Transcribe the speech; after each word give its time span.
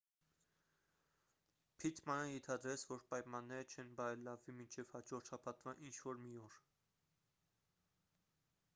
փիթմանը 1.83 2.31
ենթադրեց 2.31 2.85
որ 2.93 3.03
պայմանները 3.11 3.67
չեն 3.75 3.93
բարելավվի 4.01 4.57
մինչև 4.63 4.95
հաջորդ 4.97 5.33
շաբաթվա 5.33 5.75
ինչ-որ 5.91 6.23
մի 6.25 6.35
օր 6.49 6.61